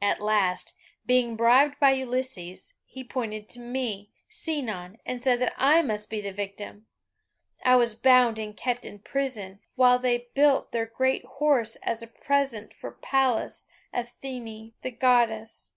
[0.00, 0.72] At last,
[1.04, 6.22] being bribed by Ulysses, he pointed to me, Sinon, and said that I must be
[6.22, 6.86] the victim.
[7.62, 12.06] I was bound and kept in prison, while they built their great horse as a
[12.06, 15.72] present for Pallas Athene the Goddess.